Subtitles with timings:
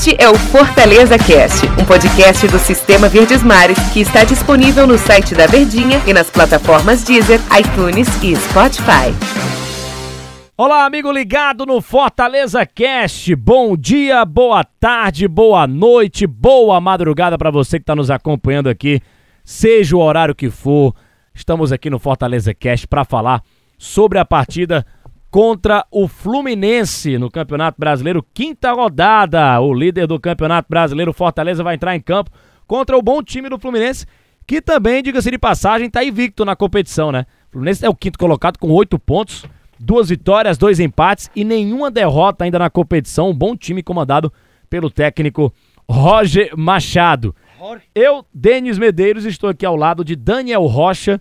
[0.00, 4.96] Este é o Fortaleza Cast, um podcast do Sistema Verdes Mares que está disponível no
[4.96, 9.12] site da Verdinha e nas plataformas Deezer, iTunes e Spotify.
[10.56, 13.36] Olá, amigo ligado no Fortaleza Cast.
[13.36, 19.02] Bom dia, boa tarde, boa noite, boa madrugada para você que está nos acompanhando aqui,
[19.44, 20.94] seja o horário que for.
[21.34, 23.42] Estamos aqui no Fortaleza Cast para falar
[23.76, 24.86] sobre a partida
[25.30, 29.60] contra o Fluminense no Campeonato Brasileiro, quinta rodada.
[29.60, 32.30] O líder do Campeonato Brasileiro, Fortaleza, vai entrar em campo
[32.66, 34.06] contra o bom time do Fluminense,
[34.46, 37.26] que também, diga-se de passagem, está invicto na competição, né?
[37.48, 39.44] O Fluminense é o quinto colocado com oito pontos,
[39.78, 43.30] duas vitórias, dois empates e nenhuma derrota ainda na competição.
[43.30, 44.32] Um bom time comandado
[44.68, 45.52] pelo técnico
[45.88, 47.34] Roger Machado.
[47.94, 51.20] Eu, Denis Medeiros, estou aqui ao lado de Daniel Rocha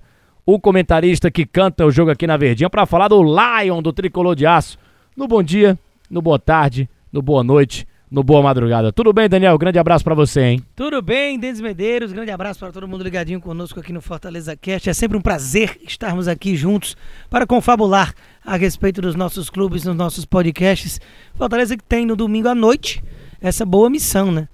[0.54, 4.36] o comentarista que canta o jogo aqui na Verdinha, para falar do Lion do Tricolor
[4.36, 4.80] de Aço.
[5.16, 5.78] No bom dia,
[6.10, 8.92] no boa tarde, no boa noite, no boa madrugada.
[8.92, 9.56] Tudo bem, Daniel?
[9.60, 10.64] Grande abraço para você, hein?
[10.76, 12.12] Tudo bem, Denis Medeiros.
[12.12, 14.90] Grande abraço para todo mundo ligadinho conosco aqui no Fortaleza Cast.
[14.90, 16.98] É sempre um prazer estarmos aqui juntos
[17.30, 18.12] para confabular
[18.44, 21.00] a respeito dos nossos clubes, nos nossos podcasts.
[21.36, 23.04] Fortaleza que tem no domingo à noite
[23.40, 24.48] essa boa missão, né?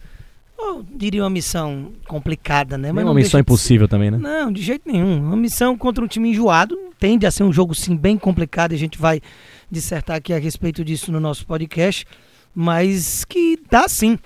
[0.57, 2.91] Eu diria uma missão complicada, né?
[2.91, 4.17] Mas uma missão impossível também, né?
[4.17, 5.17] Não, de jeito nenhum.
[5.19, 8.75] Uma missão contra um time enjoado tende a ser um jogo sim bem complicado e
[8.75, 9.21] a gente vai
[9.69, 12.05] dissertar aqui a respeito disso no nosso podcast,
[12.53, 14.17] mas que dá sim.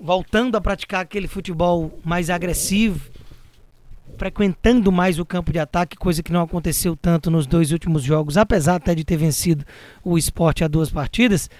[0.00, 3.10] Voltando a praticar aquele futebol mais agressivo,
[4.16, 8.38] frequentando mais o campo de ataque, coisa que não aconteceu tanto nos dois últimos jogos,
[8.38, 9.64] apesar até de ter vencido
[10.02, 11.50] o esporte a duas partidas,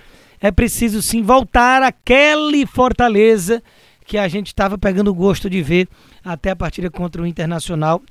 [0.41, 3.62] é preciso sim voltar àquele Fortaleza
[4.11, 5.86] que a gente estava pegando gosto de ver
[6.25, 8.03] até a partida contra o Internacional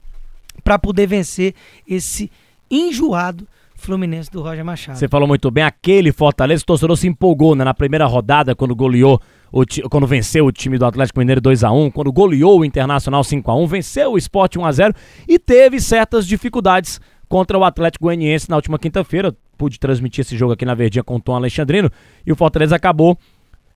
[0.64, 1.54] para poder vencer
[1.86, 2.32] esse
[2.72, 4.98] enjoado Fluminense do Roger Machado.
[4.98, 8.74] Você falou muito bem, aquele Fortaleza, o torcedor se empolgou né, na primeira rodada quando
[8.74, 12.66] goleou o quando venceu o time do Atlético Mineiro 2 a 1, quando goleou o
[12.66, 14.94] Internacional 5 a 1, venceu o Sport 1 a 0
[15.28, 19.36] e teve certas dificuldades contra o Atlético Goianiense na última quinta-feira.
[19.58, 21.92] Pude transmitir esse jogo aqui na Verdinha com o Tom Alexandrino
[22.26, 23.18] e o Fortaleza acabou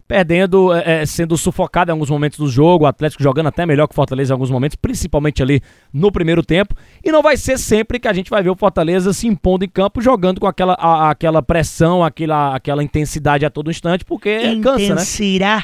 [0.08, 3.88] perdendo, é, é, sendo sufocado em alguns momentos do jogo, o Atlético jogando até melhor
[3.88, 5.62] que o Fortaleza em alguns momentos, principalmente ali
[5.94, 6.75] no primeiro tempo.
[7.03, 9.69] E não vai ser sempre que a gente vai ver o Fortaleza se impondo em
[9.69, 14.96] campo, jogando com aquela, a, aquela pressão, aquela, aquela intensidade a todo instante, porque cansa,
[14.96, 15.02] né?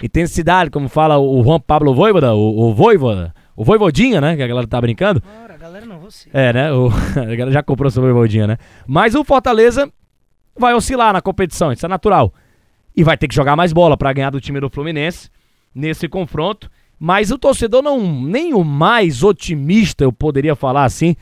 [0.04, 4.36] Intensidade, como fala o Juan Pablo Voivoda, o, o Voivoda, o Voivodinha, né?
[4.36, 5.22] Que a galera tá brincando.
[5.44, 6.30] Ora, galera não, você.
[6.34, 6.72] É, né?
[6.72, 8.58] O, a galera já comprou seu Voivodinha, né?
[8.88, 9.92] Mas o Fortaleza
[10.58, 12.34] vai oscilar na competição, isso é natural
[12.96, 15.30] e vai ter que jogar mais bola para ganhar do time do Fluminense
[15.74, 16.70] nesse confronto.
[17.00, 21.16] Mas o torcedor não, nem o mais otimista, eu poderia falar assim,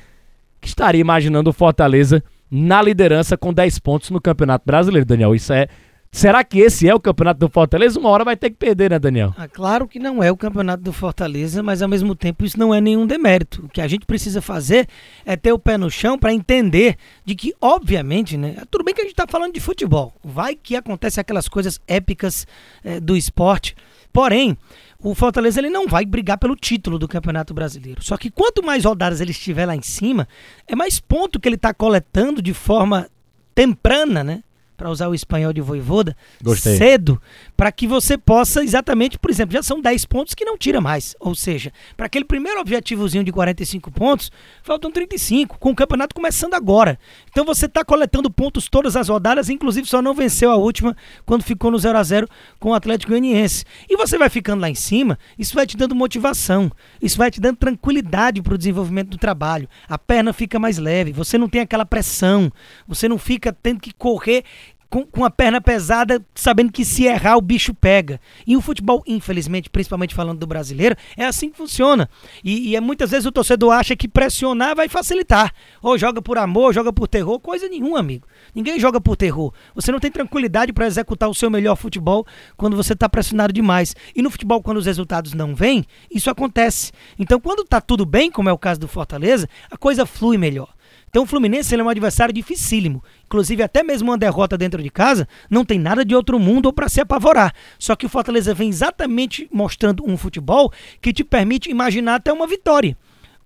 [0.60, 5.36] que estaria imaginando o Fortaleza na liderança com 10 pontos no Campeonato Brasileiro, Daniel.
[5.36, 5.68] Isso é
[6.12, 8.00] Será que esse é o campeonato do Fortaleza?
[8.00, 9.34] Uma hora vai ter que perder, né, Daniel?
[9.38, 12.74] Ah, claro que não é o campeonato do Fortaleza, mas ao mesmo tempo isso não
[12.74, 13.66] é nenhum demérito.
[13.66, 14.88] O que a gente precisa fazer
[15.26, 18.56] é ter o pé no chão para entender de que, obviamente, né?
[18.72, 20.14] Tudo bem que a gente está falando de futebol.
[20.24, 22.48] Vai que acontece aquelas coisas épicas
[22.84, 23.76] é, do esporte.
[24.12, 24.58] Porém,
[25.00, 28.04] o Fortaleza ele não vai brigar pelo título do Campeonato Brasileiro.
[28.04, 30.28] Só que quanto mais rodadas ele estiver lá em cima,
[30.68, 33.08] é mais ponto que ele está coletando de forma
[33.54, 34.44] temprana, né?
[34.78, 36.78] Para usar o espanhol de voivoda, Gostei.
[36.78, 37.20] cedo,
[37.58, 41.16] para que você possa exatamente, por exemplo, já são 10 pontos que não tira mais.
[41.20, 46.54] Ou seja, para aquele primeiro objetivozinho de 45 pontos, faltam 35, com o campeonato começando
[46.54, 47.00] agora.
[47.32, 50.96] Então você está coletando pontos todas as rodadas, inclusive só não venceu a última
[51.26, 52.28] quando ficou no 0 a 0
[52.60, 53.66] com o Atlético Goianiense.
[53.90, 56.72] E você vai ficando lá em cima, isso vai te dando motivação,
[57.02, 59.68] isso vai te dando tranquilidade para o desenvolvimento do trabalho.
[59.90, 62.52] A perna fica mais leve, você não tem aquela pressão,
[62.88, 64.44] você não fica tendo que correr
[64.90, 68.20] com, com a perna pesada, sabendo que se errar o bicho pega.
[68.46, 72.10] E o futebol, infelizmente, principalmente falando do brasileiro, é assim que funciona.
[72.44, 75.54] E, e é, muitas vezes o torcedor acha que pressionar vai facilitar.
[75.82, 78.28] Ou joga por amor, joga por terror, coisa nenhuma, amigo.
[78.56, 79.54] Ninguém joga por terror.
[79.76, 82.26] Você não tem tranquilidade para executar o seu melhor futebol
[82.56, 83.96] quando você está pressionado demais.
[84.16, 86.92] E no futebol, quando os resultados não vêm, isso acontece.
[87.20, 90.77] Então, quando está tudo bem, como é o caso do Fortaleza, a coisa flui melhor.
[91.10, 93.04] Então o Fluminense é um adversário dificílimo.
[93.26, 96.74] Inclusive, até mesmo uma derrota dentro de casa não tem nada de outro mundo ou
[96.74, 97.54] para se apavorar.
[97.80, 100.72] Só que o Fortaleza vem exatamente mostrando um futebol
[101.02, 102.98] que te permite imaginar até uma vitória.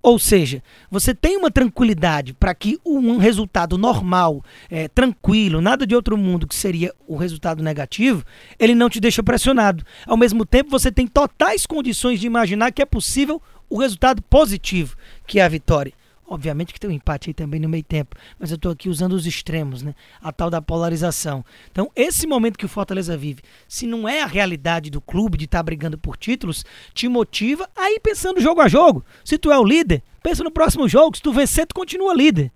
[0.02, 0.60] Ou seja,
[0.90, 6.44] você tem uma tranquilidade para que um resultado normal, é, tranquilo, nada de outro mundo
[6.44, 8.24] que seria o resultado negativo,
[8.58, 9.84] ele não te deixa pressionado.
[10.04, 14.96] Ao mesmo tempo, você tem totais condições de imaginar que é possível o resultado positivo,
[15.24, 15.92] que é a vitória.
[16.26, 19.12] Obviamente que tem um empate aí também no meio tempo, mas eu estou aqui usando
[19.12, 19.94] os extremos, né?
[20.22, 21.44] A tal da polarização.
[21.70, 25.44] Então, esse momento que o Fortaleza vive, se não é a realidade do clube de
[25.44, 26.64] estar tá brigando por títulos,
[26.94, 29.04] te motiva a ir pensando jogo a jogo.
[29.24, 31.16] Se tu é o líder, pensa no próximo jogo.
[31.16, 32.50] Se tu vencer, tu continua líder.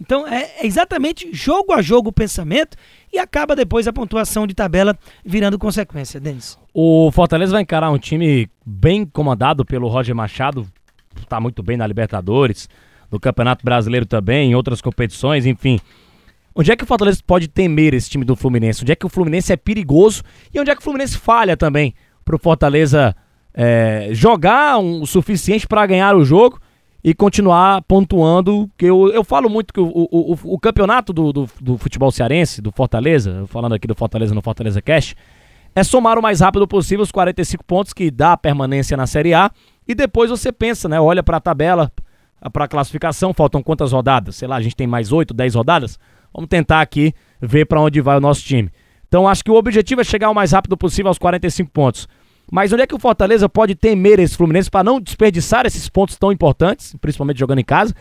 [0.00, 2.76] Então, é, é exatamente jogo a jogo o pensamento
[3.12, 6.58] e acaba depois a pontuação de tabela virando consequência, Denis.
[6.72, 10.66] O Fortaleza vai encarar um time bem comandado pelo Roger Machado,
[11.20, 12.68] está muito bem na Libertadores
[13.10, 15.78] no Campeonato Brasileiro também, em outras competições, enfim.
[16.54, 18.82] Onde é que o Fortaleza pode temer esse time do Fluminense?
[18.82, 20.22] Onde é que o Fluminense é perigoso
[20.52, 23.14] e onde é que o Fluminense falha também para o Fortaleza
[23.54, 26.60] é, jogar um, o suficiente para ganhar o jogo
[27.02, 28.68] e continuar pontuando?
[28.76, 32.10] Que eu, eu falo muito que o, o, o, o campeonato do, do, do, futebol
[32.10, 35.14] cearense, do Fortaleza, falando aqui do Fortaleza no Fortaleza Cash,
[35.74, 39.34] é somar o mais rápido possível os 45 pontos que dá a permanência na Série
[39.34, 39.52] A
[39.86, 41.00] e depois você pensa, né?
[41.00, 41.92] Olha para a tabela,
[42.52, 44.36] para a classificação, faltam quantas rodadas?
[44.36, 45.98] Sei lá, a gente tem mais 8, 10 rodadas?
[46.32, 48.70] Vamos tentar aqui ver para onde vai o nosso time.
[49.06, 52.08] Então acho que o objetivo é chegar o mais rápido possível aos 45 pontos.
[52.50, 56.16] Mas onde é que o Fortaleza pode temer esse Fluminense para não desperdiçar esses pontos
[56.16, 57.94] tão importantes, principalmente jogando em casa?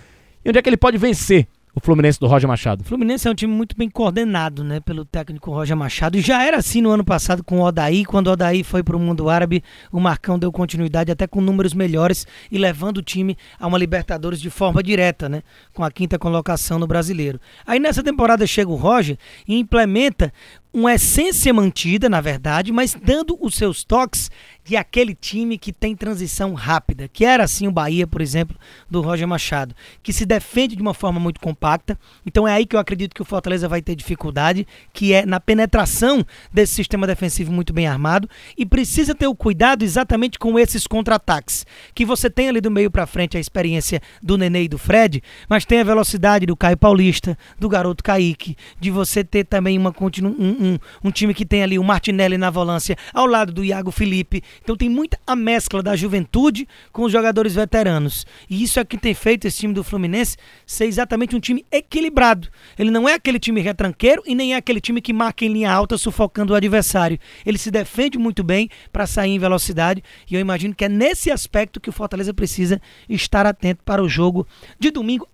[0.43, 1.47] E onde é que ele pode vencer
[1.79, 2.81] o Fluminense do Roger Machado?
[2.81, 6.17] O Fluminense é um time muito bem coordenado, né, pelo técnico Roger Machado.
[6.17, 8.95] E já era assim no ano passado com o Odaí, quando o Odaí foi para
[8.95, 13.37] o mundo árabe, o Marcão deu continuidade até com números melhores e levando o time
[13.57, 15.41] a uma Libertadores de forma direta, né,
[15.73, 17.39] com a quinta colocação no Brasileiro.
[17.65, 19.17] Aí nessa temporada chega o Roger
[19.47, 20.33] e implementa
[20.71, 24.29] uma essência mantida, na verdade, mas dando os seus toques
[24.63, 28.55] de aquele time que tem transição rápida, que era assim o Bahia, por exemplo,
[28.87, 31.97] do Roger Machado, que se defende de uma forma muito compacta.
[32.23, 35.39] Então é aí que eu acredito que o Fortaleza vai ter dificuldade, que é na
[35.39, 36.23] penetração
[36.53, 41.65] desse sistema defensivo muito bem armado e precisa ter o cuidado exatamente com esses contra-ataques,
[41.95, 45.23] que você tem ali do meio para frente a experiência do Nenê e do Fred,
[45.49, 49.91] mas tem a velocidade do Caio Paulista, do garoto Kaique, de você ter também uma
[49.91, 53.63] continu um, um, um time que tem ali o Martinelli na volância ao lado do
[53.63, 54.43] Iago Felipe.
[54.61, 58.27] Então tem muita a mescla da juventude com os jogadores veteranos.
[58.49, 62.49] E isso é que tem feito esse time do Fluminense ser exatamente um time equilibrado.
[62.77, 65.71] Ele não é aquele time retranqueiro e nem é aquele time que marca em linha
[65.71, 67.19] alta sufocando o adversário.
[67.45, 71.31] Ele se defende muito bem para sair em velocidade e eu imagino que é nesse
[71.31, 74.45] aspecto que o Fortaleza precisa estar atento para o jogo
[74.79, 75.27] de domingo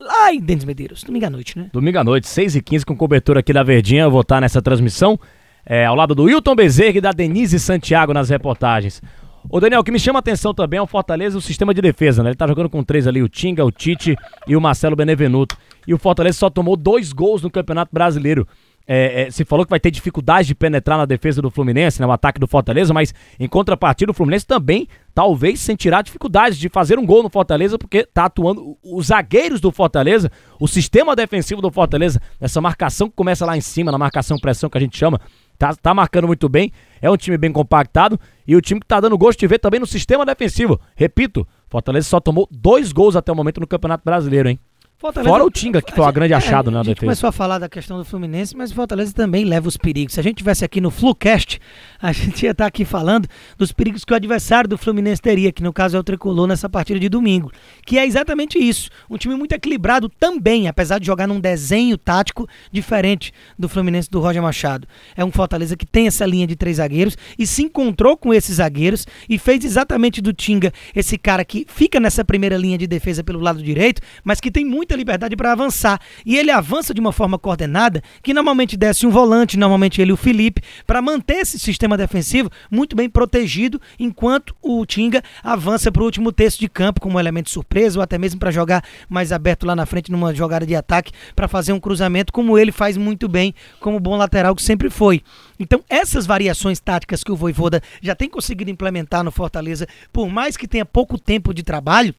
[0.00, 1.70] lá em Denis Medeiros, domingo à noite, né?
[1.72, 4.04] Domingo à noite, 6h15, com cobertura aqui da Verdinha.
[4.04, 5.18] Eu vou estar nessa transmissão
[5.64, 9.02] é, ao lado do Wilton Bezerra e da Denise Santiago nas reportagens.
[9.48, 11.80] Ô Daniel, o que me chama a atenção também é o Fortaleza o sistema de
[11.80, 12.30] defesa, né?
[12.30, 14.16] Ele tá jogando com três ali, o Tinga, o Tite
[14.46, 15.56] e o Marcelo Benevenuto.
[15.86, 18.46] E o Fortaleza só tomou dois gols no Campeonato Brasileiro.
[18.86, 22.12] É, é, se falou que vai ter dificuldade de penetrar na defesa do Fluminense, né,
[22.12, 27.06] ataque do Fortaleza, mas em contrapartida o Fluminense também talvez sentirá dificuldade de fazer um
[27.06, 32.20] gol no Fortaleza, porque tá atuando os zagueiros do Fortaleza, o sistema defensivo do Fortaleza,
[32.40, 35.20] essa marcação que começa lá em cima, na marcação pressão que a gente chama,
[35.58, 38.98] tá, tá marcando muito bem, é um time bem compactado e o time que tá
[38.98, 40.80] dando gosto de ver também no sistema defensivo.
[40.96, 44.58] Repito, Fortaleza só tomou dois gols até o momento no Campeonato Brasileiro, hein?
[45.00, 46.90] Fortaleza, Fora o Tinga, que foi uma grande é, achado na defesa.
[46.90, 49.78] A gente começou a falar da questão do Fluminense, mas o Fortaleza também leva os
[49.78, 50.12] perigos.
[50.12, 51.58] Se a gente tivesse aqui no Flucast,
[52.02, 53.26] a gente ia estar aqui falando
[53.56, 56.68] dos perigos que o adversário do Fluminense teria, que no caso é o Tricolor nessa
[56.68, 57.50] partida de domingo.
[57.86, 58.90] Que é exatamente isso.
[59.08, 64.20] Um time muito equilibrado também, apesar de jogar num desenho tático diferente do Fluminense do
[64.20, 64.86] Roger Machado.
[65.16, 68.56] É um Fortaleza que tem essa linha de três zagueiros e se encontrou com esses
[68.56, 73.24] zagueiros e fez exatamente do Tinga esse cara que fica nessa primeira linha de defesa
[73.24, 76.00] pelo lado direito, mas que tem muito muita liberdade para avançar.
[76.26, 80.16] E ele avança de uma forma coordenada, que normalmente desce um volante, normalmente ele o
[80.16, 86.04] Felipe, para manter esse sistema defensivo muito bem protegido, enquanto o Tinga avança para o
[86.04, 89.76] último terço de campo como elemento surpresa, ou até mesmo para jogar mais aberto lá
[89.76, 93.54] na frente numa jogada de ataque, para fazer um cruzamento, como ele faz muito bem,
[93.78, 95.22] como bom lateral que sempre foi.
[95.58, 100.56] Então, essas variações táticas que o Voivoda já tem conseguido implementar no Fortaleza, por mais
[100.56, 102.14] que tenha pouco tempo de trabalho,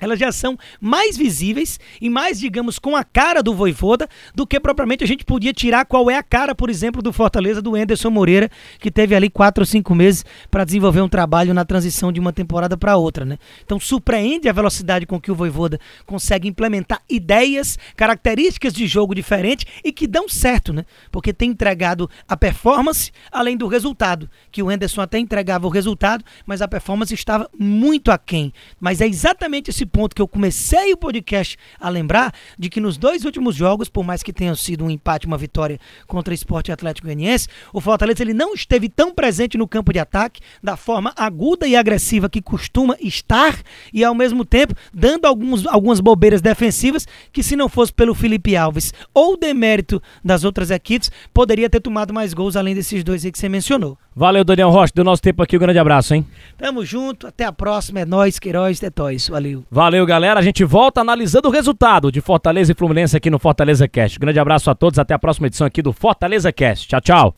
[0.00, 4.58] elas já são mais visíveis e mais, digamos, com a cara do Voivoda do que
[4.58, 8.10] propriamente a gente podia tirar qual é a cara, por exemplo, do Fortaleza do Enderson
[8.10, 12.18] Moreira, que teve ali quatro ou cinco meses para desenvolver um trabalho na transição de
[12.18, 13.38] uma temporada para outra, né?
[13.64, 19.66] Então surpreende a velocidade com que o Voivoda consegue implementar ideias, características de jogo diferentes
[19.84, 20.84] e que dão certo, né?
[21.10, 26.24] Porque tem entregado a performance além do resultado, que o Enderson até entregava o resultado,
[26.46, 28.52] mas a performance estava muito aquém.
[28.78, 32.96] Mas é exatamente esse ponto que eu comecei o podcast a lembrar de que nos
[32.96, 36.72] dois últimos jogos, por mais que tenham sido um empate, uma vitória contra o Esporte
[36.72, 41.12] Atlético Goianiense, o Fortaleza ele não esteve tão presente no campo de ataque da forma
[41.16, 43.58] aguda e agressiva que costuma estar
[43.92, 48.56] e ao mesmo tempo dando alguns, algumas bobeiras defensivas que se não fosse pelo Felipe
[48.56, 53.32] Alves ou demérito das outras equipes, poderia ter tomado mais gols além desses dois aí
[53.32, 53.98] que você mencionou.
[54.14, 56.26] Valeu, Daniel Rocha, do nosso tempo aqui, um grande abraço, hein?
[56.58, 59.64] Tamo junto, até a próxima, é nóis, Queiroz, Tetóis, valeu.
[59.80, 63.88] Valeu, galera, a gente volta analisando o resultado de Fortaleza e Fluminense aqui no Fortaleza
[63.88, 64.18] Cast.
[64.18, 66.86] Grande abraço a todos, até a próxima edição aqui do Fortaleza Cast.
[66.86, 67.34] Tchau, tchau.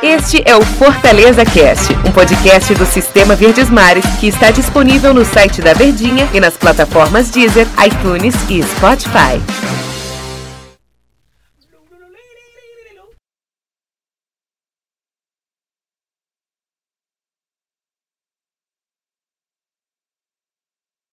[0.00, 5.24] Este é o Fortaleza Cast, um podcast do Sistema Verdes Mares que está disponível no
[5.24, 9.73] site da Verdinha e nas plataformas Deezer, iTunes e Spotify.